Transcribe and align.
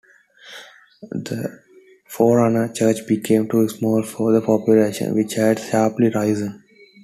The 1.11 1.61
forerunner 2.07 2.73
church 2.73 3.05
became 3.07 3.47
too 3.47 3.69
small 3.69 4.01
for 4.01 4.31
the 4.31 4.41
population, 4.41 5.13
which 5.13 5.35
had 5.35 5.59
sharply 5.59 6.09
risen. 6.09 6.63